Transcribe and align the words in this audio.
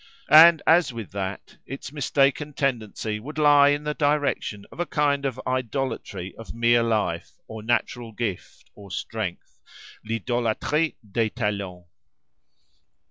And, 0.31 0.63
as 0.65 0.91
with 0.91 1.11
that, 1.11 1.57
its 1.67 1.91
mistaken 1.91 2.53
tendency 2.53 3.19
would 3.19 3.37
lie 3.37 3.67
in 3.67 3.83
the 3.83 3.93
direction 3.93 4.65
of 4.71 4.79
a 4.79 4.87
kind 4.87 5.27
of 5.27 5.39
idolatry 5.45 6.33
of 6.39 6.55
mere 6.55 6.81
life, 6.81 7.33
or 7.47 7.61
natural 7.61 8.11
gift, 8.11 8.71
or 8.73 8.89
strength—l'idôlatrie 8.89 10.95
des 11.11 11.29
talents. 11.29 11.87